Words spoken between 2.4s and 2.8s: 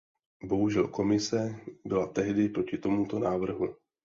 proti